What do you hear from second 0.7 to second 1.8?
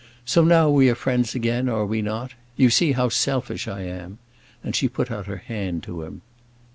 are friends again,